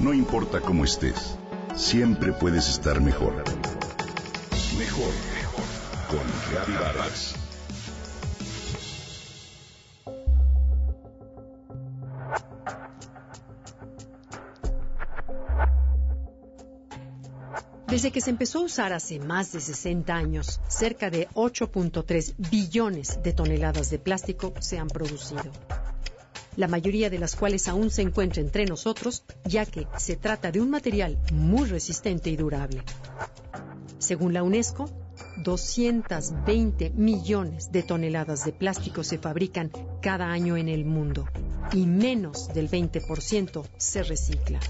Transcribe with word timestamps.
No 0.00 0.14
importa 0.14 0.62
cómo 0.62 0.86
estés, 0.86 1.36
siempre 1.76 2.32
puedes 2.32 2.70
estar 2.70 3.02
mejor. 3.02 3.34
Mejor, 4.78 5.12
mejor. 5.34 5.64
Con 6.08 6.20
Reavivadas. 6.50 7.34
Desde 17.86 18.10
que 18.10 18.22
se 18.22 18.30
empezó 18.30 18.60
a 18.60 18.62
usar 18.62 18.94
hace 18.94 19.18
más 19.18 19.52
de 19.52 19.60
60 19.60 20.14
años, 20.14 20.60
cerca 20.66 21.10
de 21.10 21.28
8.3 21.34 22.34
billones 22.50 23.22
de 23.22 23.34
toneladas 23.34 23.90
de 23.90 23.98
plástico 23.98 24.54
se 24.60 24.78
han 24.78 24.88
producido. 24.88 25.50
La 26.60 26.68
mayoría 26.68 27.08
de 27.08 27.18
las 27.18 27.36
cuales 27.36 27.68
aún 27.68 27.88
se 27.88 28.02
encuentra 28.02 28.42
entre 28.42 28.66
nosotros, 28.66 29.24
ya 29.46 29.64
que 29.64 29.86
se 29.96 30.16
trata 30.16 30.52
de 30.52 30.60
un 30.60 30.68
material 30.68 31.18
muy 31.32 31.66
resistente 31.66 32.28
y 32.28 32.36
durable. 32.36 32.82
Según 33.96 34.34
la 34.34 34.42
UNESCO, 34.42 34.90
220 35.42 36.90
millones 36.90 37.72
de 37.72 37.82
toneladas 37.82 38.44
de 38.44 38.52
plástico 38.52 39.02
se 39.04 39.16
fabrican 39.16 39.72
cada 40.02 40.30
año 40.30 40.58
en 40.58 40.68
el 40.68 40.84
mundo 40.84 41.24
y 41.72 41.86
menos 41.86 42.52
del 42.52 42.68
20% 42.68 43.64
se 43.78 44.02
recicla. 44.02 44.60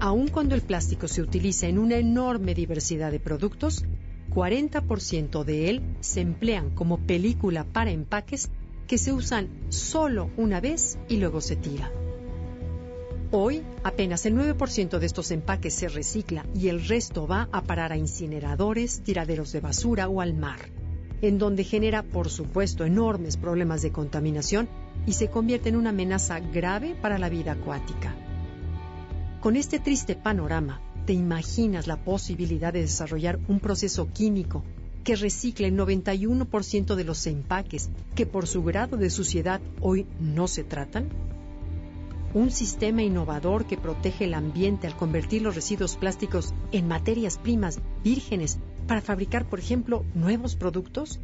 Aun 0.00 0.26
cuando 0.26 0.56
el 0.56 0.62
plástico 0.62 1.06
se 1.06 1.22
utiliza 1.22 1.68
en 1.68 1.78
una 1.78 1.98
enorme 1.98 2.56
diversidad 2.56 3.12
de 3.12 3.20
productos, 3.20 3.84
40% 4.30 5.44
de 5.44 5.70
él 5.70 5.96
se 6.00 6.20
emplean 6.20 6.70
como 6.70 6.98
película 7.06 7.62
para 7.62 7.92
empaques 7.92 8.50
que 8.86 8.98
se 8.98 9.12
usan 9.12 9.48
solo 9.68 10.30
una 10.36 10.60
vez 10.60 10.98
y 11.08 11.16
luego 11.16 11.40
se 11.40 11.56
tira. 11.56 11.90
Hoy, 13.30 13.62
apenas 13.82 14.26
el 14.26 14.36
9% 14.36 14.98
de 14.98 15.06
estos 15.06 15.30
empaques 15.30 15.74
se 15.74 15.88
recicla 15.88 16.46
y 16.54 16.68
el 16.68 16.86
resto 16.86 17.26
va 17.26 17.48
a 17.50 17.62
parar 17.62 17.92
a 17.92 17.96
incineradores, 17.96 19.00
tiraderos 19.00 19.50
de 19.50 19.60
basura 19.60 20.08
o 20.08 20.20
al 20.20 20.34
mar, 20.34 20.60
en 21.20 21.38
donde 21.38 21.64
genera, 21.64 22.02
por 22.02 22.28
supuesto, 22.28 22.84
enormes 22.84 23.36
problemas 23.36 23.82
de 23.82 23.90
contaminación 23.90 24.68
y 25.06 25.14
se 25.14 25.28
convierte 25.28 25.70
en 25.70 25.76
una 25.76 25.90
amenaza 25.90 26.38
grave 26.38 26.94
para 26.94 27.18
la 27.18 27.28
vida 27.28 27.52
acuática. 27.52 28.14
Con 29.40 29.56
este 29.56 29.78
triste 29.80 30.14
panorama, 30.14 30.80
¿te 31.04 31.12
imaginas 31.12 31.86
la 31.86 31.96
posibilidad 31.96 32.72
de 32.72 32.82
desarrollar 32.82 33.40
un 33.48 33.58
proceso 33.58 34.08
químico 34.12 34.62
que 35.04 35.16
recicle 35.16 35.68
el 35.68 35.76
91% 35.76 36.94
de 36.94 37.04
los 37.04 37.26
empaques 37.26 37.90
que 38.14 38.26
por 38.26 38.46
su 38.46 38.64
grado 38.64 38.96
de 38.96 39.10
suciedad 39.10 39.60
hoy 39.80 40.06
no 40.18 40.48
se 40.48 40.64
tratan? 40.64 41.10
Un 42.32 42.50
sistema 42.50 43.02
innovador 43.02 43.66
que 43.66 43.76
protege 43.76 44.24
el 44.24 44.34
ambiente 44.34 44.88
al 44.88 44.96
convertir 44.96 45.42
los 45.42 45.54
residuos 45.54 45.96
plásticos 45.96 46.52
en 46.72 46.88
materias 46.88 47.38
primas 47.38 47.78
vírgenes 48.02 48.58
para 48.88 49.02
fabricar, 49.02 49.48
por 49.48 49.60
ejemplo, 49.60 50.04
nuevos 50.14 50.56
productos? 50.56 51.20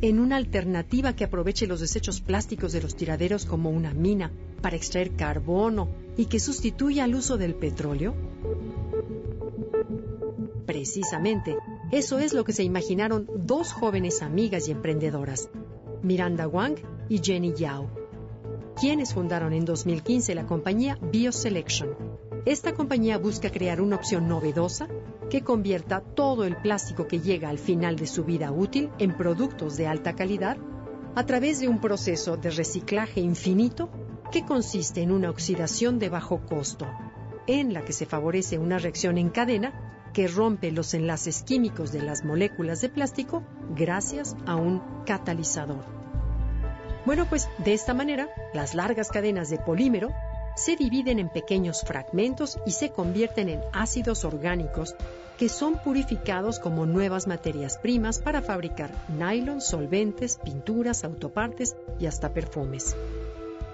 ¿En 0.00 0.20
una 0.20 0.36
alternativa 0.36 1.14
que 1.14 1.24
aproveche 1.24 1.66
los 1.66 1.80
desechos 1.80 2.20
plásticos 2.20 2.72
de 2.72 2.80
los 2.80 2.94
tiraderos 2.94 3.44
como 3.44 3.68
una 3.70 3.92
mina 3.92 4.30
para 4.62 4.76
extraer 4.76 5.10
carbono 5.16 5.88
y 6.16 6.26
que 6.26 6.38
sustituya 6.38 7.04
al 7.04 7.16
uso 7.16 7.36
del 7.36 7.54
petróleo? 7.54 8.14
Precisamente, 10.66 11.56
eso 11.90 12.18
es 12.18 12.34
lo 12.34 12.44
que 12.44 12.52
se 12.52 12.64
imaginaron 12.64 13.26
dos 13.34 13.72
jóvenes 13.72 14.20
amigas 14.20 14.68
y 14.68 14.72
emprendedoras, 14.72 15.48
Miranda 16.02 16.46
Wang 16.46 16.76
y 17.08 17.18
Jenny 17.18 17.54
Yao, 17.54 17.90
quienes 18.78 19.14
fundaron 19.14 19.54
en 19.54 19.64
2015 19.64 20.34
la 20.34 20.44
compañía 20.44 20.98
BioSelection. 21.00 21.96
Esta 22.44 22.74
compañía 22.74 23.16
busca 23.16 23.50
crear 23.50 23.80
una 23.80 23.96
opción 23.96 24.28
novedosa 24.28 24.86
que 25.30 25.42
convierta 25.42 26.00
todo 26.00 26.44
el 26.44 26.56
plástico 26.56 27.06
que 27.06 27.20
llega 27.20 27.48
al 27.48 27.58
final 27.58 27.96
de 27.96 28.06
su 28.06 28.24
vida 28.24 28.52
útil 28.52 28.90
en 28.98 29.16
productos 29.16 29.78
de 29.78 29.86
alta 29.86 30.14
calidad 30.14 30.58
a 31.14 31.24
través 31.24 31.58
de 31.60 31.68
un 31.68 31.80
proceso 31.80 32.36
de 32.36 32.50
reciclaje 32.50 33.20
infinito 33.20 33.88
que 34.30 34.44
consiste 34.44 35.00
en 35.00 35.10
una 35.10 35.30
oxidación 35.30 35.98
de 35.98 36.10
bajo 36.10 36.44
costo, 36.44 36.86
en 37.46 37.72
la 37.72 37.82
que 37.84 37.94
se 37.94 38.04
favorece 38.04 38.58
una 38.58 38.78
reacción 38.78 39.16
en 39.16 39.30
cadena 39.30 39.87
que 40.18 40.26
rompe 40.26 40.72
los 40.72 40.94
enlaces 40.94 41.44
químicos 41.44 41.92
de 41.92 42.02
las 42.02 42.24
moléculas 42.24 42.80
de 42.80 42.88
plástico 42.88 43.44
gracias 43.76 44.34
a 44.46 44.56
un 44.56 44.82
catalizador. 45.06 45.84
Bueno, 47.06 47.26
pues 47.30 47.48
de 47.58 47.72
esta 47.72 47.94
manera, 47.94 48.28
las 48.52 48.74
largas 48.74 49.10
cadenas 49.10 49.48
de 49.48 49.58
polímero 49.58 50.10
se 50.56 50.74
dividen 50.74 51.20
en 51.20 51.28
pequeños 51.28 51.82
fragmentos 51.82 52.58
y 52.66 52.72
se 52.72 52.90
convierten 52.90 53.48
en 53.48 53.60
ácidos 53.72 54.24
orgánicos 54.24 54.96
que 55.38 55.48
son 55.48 55.78
purificados 55.84 56.58
como 56.58 56.84
nuevas 56.84 57.28
materias 57.28 57.78
primas 57.78 58.18
para 58.18 58.42
fabricar 58.42 58.90
nylon, 59.16 59.60
solventes, 59.60 60.40
pinturas, 60.42 61.04
autopartes 61.04 61.76
y 62.00 62.06
hasta 62.06 62.34
perfumes. 62.34 62.96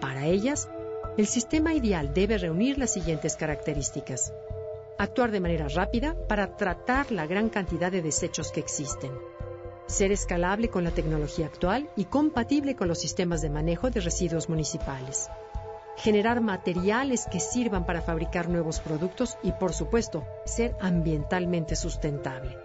Para 0.00 0.26
ellas, 0.26 0.68
el 1.16 1.26
sistema 1.26 1.74
ideal 1.74 2.14
debe 2.14 2.38
reunir 2.38 2.78
las 2.78 2.92
siguientes 2.92 3.34
características. 3.34 4.32
Actuar 5.00 5.30
de 5.30 5.38
manera 5.38 5.68
rápida 5.68 6.16
para 6.28 6.56
tratar 6.56 7.12
la 7.12 7.24
gran 7.24 7.50
cantidad 7.50 7.92
de 7.92 8.02
desechos 8.02 8.50
que 8.50 8.58
existen. 8.58 9.12
Ser 9.86 10.10
escalable 10.10 10.70
con 10.70 10.82
la 10.82 10.90
tecnología 10.90 11.46
actual 11.46 11.88
y 11.94 12.06
compatible 12.06 12.74
con 12.74 12.88
los 12.88 12.98
sistemas 12.98 13.40
de 13.40 13.48
manejo 13.48 13.90
de 13.90 14.00
residuos 14.00 14.48
municipales. 14.48 15.30
Generar 15.98 16.40
materiales 16.40 17.28
que 17.30 17.38
sirvan 17.38 17.86
para 17.86 18.02
fabricar 18.02 18.48
nuevos 18.48 18.80
productos 18.80 19.38
y, 19.44 19.52
por 19.52 19.72
supuesto, 19.72 20.24
ser 20.44 20.74
ambientalmente 20.80 21.76
sustentable. 21.76 22.58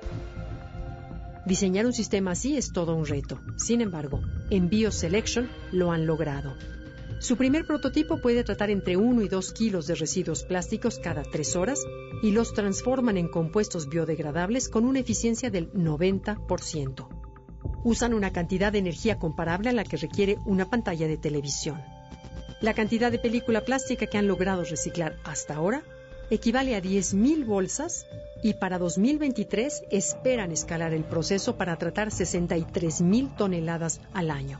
Diseñar 1.45 1.85
un 1.85 1.93
sistema 1.93 2.31
así 2.31 2.57
es 2.57 2.73
todo 2.73 2.95
un 2.95 3.05
reto. 3.05 3.39
Sin 3.57 3.79
embargo, 3.79 4.21
en 4.49 4.69
BioSelection 4.69 5.51
lo 5.71 5.91
han 5.91 6.07
logrado. 6.07 6.55
Su 7.23 7.37
primer 7.37 7.65
prototipo 7.65 8.19
puede 8.19 8.43
tratar 8.43 8.69
entre 8.69 8.97
1 8.97 9.21
y 9.21 9.29
2 9.29 9.53
kilos 9.53 9.87
de 9.87 9.95
residuos 9.95 10.43
plásticos 10.43 10.99
cada 10.99 11.23
3 11.23 11.55
horas 11.55 11.79
y 12.21 12.31
los 12.31 12.53
transforman 12.53 13.15
en 13.15 13.29
compuestos 13.29 13.87
biodegradables 13.87 14.67
con 14.67 14.83
una 14.83 14.99
eficiencia 14.99 15.49
del 15.49 15.71
90%. 15.71 17.07
Usan 17.85 18.13
una 18.13 18.33
cantidad 18.33 18.73
de 18.73 18.79
energía 18.79 19.19
comparable 19.19 19.69
a 19.69 19.71
la 19.71 19.85
que 19.85 19.95
requiere 19.95 20.37
una 20.45 20.69
pantalla 20.69 21.07
de 21.07 21.15
televisión. 21.15 21.81
La 22.59 22.73
cantidad 22.73 23.09
de 23.09 23.19
película 23.19 23.61
plástica 23.61 24.07
que 24.07 24.17
han 24.17 24.27
logrado 24.27 24.65
reciclar 24.65 25.15
hasta 25.23 25.55
ahora 25.55 25.81
equivale 26.29 26.75
a 26.75 26.81
10.000 26.81 27.45
bolsas 27.45 28.05
y 28.43 28.55
para 28.55 28.79
2023 28.79 29.83
esperan 29.91 30.51
escalar 30.51 30.93
el 30.93 31.05
proceso 31.05 31.55
para 31.55 31.77
tratar 31.77 32.09
63.000 32.09 33.37
toneladas 33.37 34.01
al 34.11 34.29
año. 34.29 34.59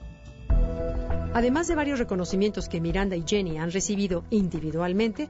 Además 1.34 1.68
de 1.68 1.74
varios 1.74 1.98
reconocimientos 1.98 2.70
que 2.70 2.80
Miranda 2.80 3.16
y 3.16 3.24
Jenny 3.28 3.58
han 3.58 3.72
recibido 3.72 4.24
individualmente, 4.30 5.28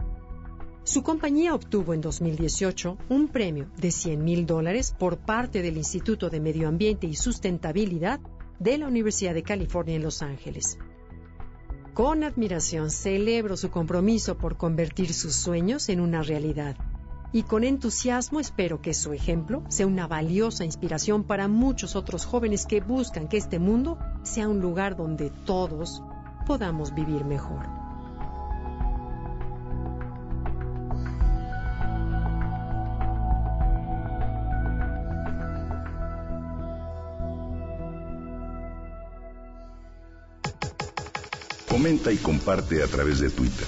su 0.84 1.02
compañía 1.02 1.56
obtuvo 1.56 1.94
en 1.94 2.02
2018 2.02 2.98
un 3.08 3.30
premio 3.30 3.70
de 3.78 3.90
100 3.90 4.22
mil 4.22 4.46
dólares 4.46 4.94
por 5.00 5.18
parte 5.18 5.62
del 5.62 5.78
Instituto 5.78 6.30
de 6.30 6.42
Medio 6.42 6.68
Ambiente 6.68 7.08
y 7.08 7.16
Sustentabilidad 7.16 8.20
de 8.60 8.78
la 8.78 8.88
Universidad 8.88 9.34
de 9.34 9.44
California 9.44 9.96
en 9.96 10.04
Los 10.04 10.22
Ángeles. 10.22 10.78
Con 11.94 12.26
admiración 12.26 12.92
celebro 12.92 13.56
su 13.56 13.70
compromiso 13.70 14.38
por 14.38 14.58
convertir 14.58 15.14
sus 15.14 15.36
sueños 15.36 15.88
en 15.88 16.02
una 16.02 16.22
realidad 16.22 16.76
y 17.34 17.44
con 17.44 17.64
entusiasmo 17.64 18.40
espero 18.40 18.80
que 18.80 18.94
su 18.94 19.12
ejemplo 19.12 19.64
sea 19.68 19.88
una 19.88 20.08
valiosa 20.08 20.64
inspiración 20.64 21.24
para 21.24 21.48
muchos 21.48 21.96
otros 21.96 22.26
jóvenes 22.26 22.68
que 22.68 22.80
buscan 22.80 23.28
que 23.28 23.38
este 23.38 23.58
mundo 23.58 23.98
sea 24.22 24.48
un 24.48 24.62
lugar 24.62 24.96
donde 24.96 25.32
todos 25.32 26.04
podamos 26.46 26.94
vivir 26.94 27.26
mejor. 27.26 27.66
Comenta 41.68 42.12
y 42.12 42.18
comparte 42.18 42.84
a 42.84 42.88
través 42.88 43.20
de 43.20 43.32
Twitter. 43.32 43.68